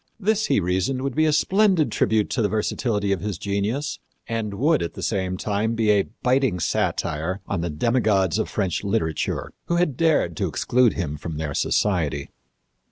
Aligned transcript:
This, 0.19 0.47
he 0.47 0.59
reasoned, 0.59 1.03
would 1.03 1.13
be 1.13 1.27
a 1.27 1.31
splendid 1.31 1.91
tribute 1.91 2.31
to 2.31 2.41
the 2.41 2.49
versatility 2.49 3.11
of 3.11 3.21
his 3.21 3.37
genius 3.37 3.99
and 4.25 4.55
would, 4.55 4.81
at 4.81 4.95
the 4.95 5.03
same 5.03 5.37
time, 5.37 5.75
be 5.75 5.91
a 5.91 6.07
biting 6.23 6.59
satire 6.59 7.39
on 7.45 7.61
the 7.61 7.69
demigods 7.69 8.39
of 8.39 8.49
French 8.49 8.83
literature 8.83 9.51
who 9.65 9.75
had 9.75 9.95
dared 9.97 10.35
to 10.37 10.47
exclude 10.47 10.93
him 10.93 11.17
from 11.17 11.37
their 11.37 11.53
society. 11.53 12.29